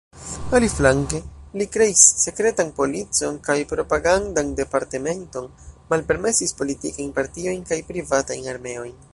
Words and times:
Aliflanke, 0.59 1.19
li 1.61 1.67
kreis 1.75 2.01
sekretan 2.21 2.71
policon 2.79 3.37
kaj 3.49 3.57
propagandan 3.73 4.51
departementon, 4.61 5.47
malpermesis 5.93 6.57
politikajn 6.63 7.17
partiojn 7.21 7.65
kaj 7.73 7.83
privatajn 7.93 8.55
armeojn. 8.57 8.99